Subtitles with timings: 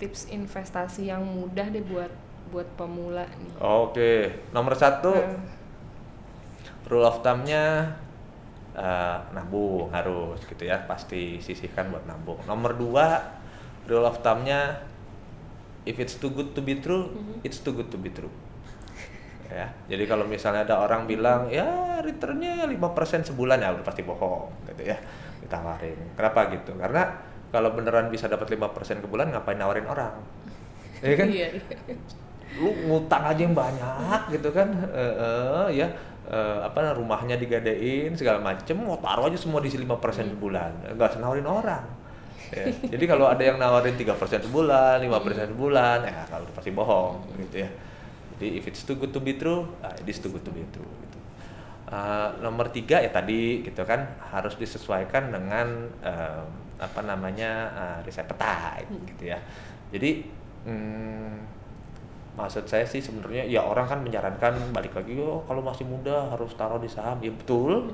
[0.00, 2.10] tips investasi yang mudah deh buat
[2.50, 3.52] buat pemula nih.
[3.60, 4.12] Oke,
[4.50, 5.38] nomor satu Eh,
[6.88, 7.94] rule of thumb-nya
[8.72, 12.40] eh, nabung harus gitu ya, pasti sisihkan buat nabung.
[12.48, 13.20] Nomor dua
[13.86, 14.82] rule of thumb-nya
[15.84, 17.46] if it's too good to be true, Mhm.
[17.46, 18.32] it's too good to be true.
[19.50, 24.46] Ya, jadi kalau misalnya ada orang bilang ya returnnya 5% sebulan ya udah pasti bohong
[24.70, 24.98] gitu ya
[25.42, 25.98] ditawarin.
[26.14, 26.70] Kenapa gitu?
[26.78, 27.10] Karena
[27.50, 30.14] kalau beneran bisa dapat 5% ke bulan ngapain nawarin orang?
[31.00, 31.32] Ya kan?
[31.32, 31.96] Iya, iya.
[32.60, 35.88] lu ngutang aja yang banyak gitu kan Eh, eh, ya
[36.28, 39.88] eh, apa rumahnya digadein segala macem mau taruh aja semua di 5%
[40.36, 41.84] sebulan nggak usah nawarin orang
[42.50, 42.66] Ya,
[42.98, 46.70] jadi kalau ada yang nawarin tiga persen sebulan, lima persen sebulan, ya kalau udah pasti
[46.74, 47.70] bohong gitu ya.
[48.36, 50.66] Jadi if it's too good to be true, ah, it is too good to be
[50.74, 50.82] true.
[50.82, 51.18] Gitu.
[51.90, 53.98] Uh, nomor tiga ya tadi gitu kan
[54.30, 56.46] harus disesuaikan dengan em,
[56.78, 59.38] apa namanya uh, risk appetite gitu ya.
[59.90, 60.22] Jadi
[60.70, 61.34] mm,
[62.38, 66.54] maksud saya sih sebenarnya ya orang kan menyarankan balik lagi oh kalau masih muda harus
[66.54, 67.90] taruh di saham ya betul.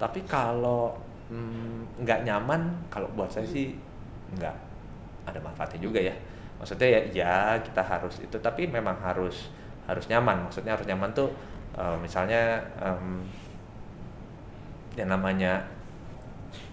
[0.00, 0.96] Tapi kalau
[1.28, 3.76] mm, nggak nyaman kalau buat saya sih
[4.40, 4.56] nggak
[5.28, 6.16] ada manfaatnya juga ya.
[6.56, 9.52] Maksudnya ya ya kita harus itu tapi memang harus
[9.84, 10.48] harus nyaman.
[10.48, 11.28] Maksudnya harus nyaman tuh
[11.74, 13.20] eh, misalnya em,
[14.94, 15.62] yang namanya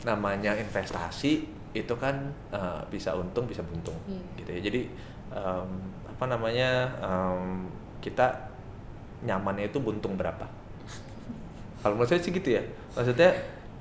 [0.01, 2.15] namanya investasi itu kan
[2.53, 4.21] eh, bisa untung bisa buntung Iya.
[4.39, 4.59] gitu ya.
[4.71, 4.81] Jadi
[5.33, 5.69] em,
[6.07, 6.69] apa namanya
[7.01, 7.67] em,
[7.99, 8.31] kita
[9.25, 10.45] nyamannya itu buntung berapa?
[11.81, 12.63] Kalau menurut saya sih gitu ya.
[12.97, 13.29] Maksudnya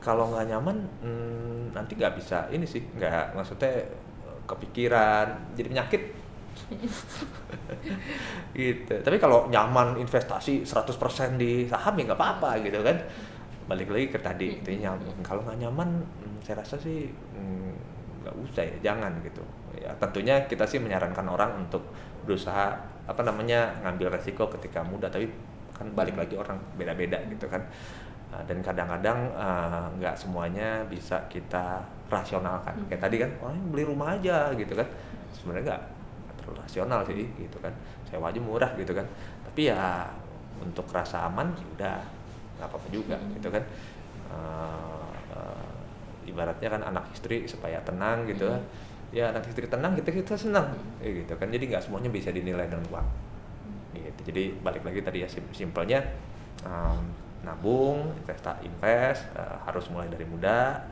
[0.04, 3.72] kalau nggak nyaman hmm, nanti nggak bisa ini sih nggak maksudnya
[4.20, 6.02] eh, kepikiran jadi penyakit
[8.58, 8.94] gitu.
[9.00, 12.96] Tapi kalau nyaman investasi 100% di saham ya nggak apa-apa gitu kan.
[13.64, 17.72] Balik lagi ke tadi itu nyaman kalau nggak nyaman hmm, saya rasa sih hmm,
[18.24, 19.42] nggak usah ya jangan gitu.
[19.80, 21.82] Ya tentunya kita sih menyarankan orang untuk
[22.24, 22.72] berusaha
[23.04, 25.28] apa namanya ngambil resiko ketika muda tapi
[25.76, 27.60] kan balik lagi orang beda-beda gitu kan.
[28.34, 32.74] Uh, dan kadang-kadang uh, nggak semuanya bisa kita rasionalkan.
[32.88, 34.88] Kayak tadi kan orang beli rumah aja gitu kan.
[35.34, 35.82] Sebenarnya nggak
[36.44, 37.72] terlalu rasional sih gitu kan.
[38.04, 39.08] Sewa aja murah gitu kan.
[39.48, 40.12] Tapi ya
[40.60, 41.96] untuk rasa aman ya udah
[42.60, 43.64] nggak apa-apa juga gitu kan.
[44.28, 45.68] Uh, uh,
[46.28, 48.52] ibaratnya kan anak istri supaya tenang gitu.
[48.52, 48.60] Kan
[49.14, 51.48] ya anak istri tenang kita kita senang ya gitu kan.
[51.48, 53.08] Jadi nggak semuanya bisa dinilai dengan uang
[53.96, 54.20] gitu.
[54.28, 56.02] Jadi balik lagi tadi ya sim- simpelnya
[56.66, 57.02] um,
[57.44, 60.82] nabung investa invest uh, harus mulai dari muda.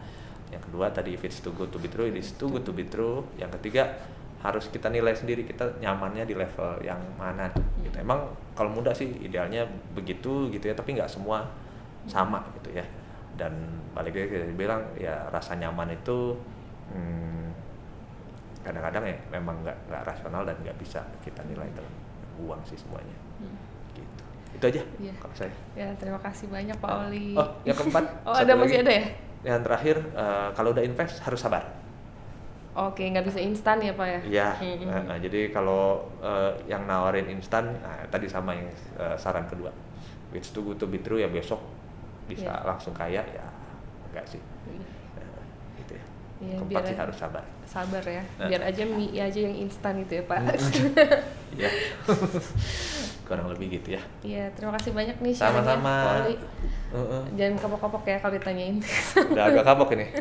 [0.53, 2.73] Yang kedua tadi if it's too good to be true it is too good to
[2.77, 3.25] be true.
[3.41, 3.99] Yang ketiga
[4.43, 7.47] harus kita nilai sendiri kita nyamannya di level yang mana.
[7.79, 7.95] Gitu.
[7.97, 9.63] Emang kalau muda sih idealnya
[9.95, 11.47] begitu gitu ya tapi nggak semua
[12.05, 12.83] sama gitu ya.
[13.33, 13.55] Dan
[13.95, 16.35] balik lagi kita bilang ya rasa nyaman itu
[16.91, 17.47] hmm,
[18.63, 21.95] kadang-kadang ya memang nggak nggak rasional dan nggak bisa kita nilai dalam
[22.43, 23.15] uang sih semuanya.
[23.95, 24.23] Gitu.
[24.53, 25.13] Itu aja Iya.
[25.17, 25.55] kalau saya.
[25.73, 27.33] Ya, terima kasih banyak Pak Oli.
[27.35, 28.85] oh yang keempat Oh, ada masih lagi.
[28.85, 29.05] ada ya?
[29.43, 31.67] yang terakhir eh, kalau udah invest harus sabar
[32.73, 34.21] Oke, nggak bisa instan ya Pak ya?
[34.25, 34.89] Iya, Mm-mm.
[34.89, 38.65] eh, eh, jadi kalau eh, yang nawarin instan, nah, tadi sama yang
[38.97, 39.69] eh, saran kedua,
[40.33, 41.61] which too good to be true ya besok
[42.25, 42.65] bisa Iya.
[42.65, 43.45] langsung kaya ya
[44.09, 44.89] enggak sih, Iya.
[45.21, 45.43] Eh,
[45.79, 46.05] gitu ya.
[46.43, 47.45] Iya, Keempat sih harus sabar.
[47.63, 48.25] sabar ya.
[48.37, 48.49] Nah.
[48.49, 50.39] Biar aja mie aja yang instan gitu ya Pak.
[51.53, 51.69] Ya,
[53.29, 54.01] kurang lebih gitu ya.
[54.25, 56.25] Iya, terima kasih banyak nih Sama-sama.
[56.25, 57.23] Heeh.
[57.37, 58.81] Jangan kapok-kapok ya kalau ditanyain.
[59.29, 60.09] Udah agak kapok ini.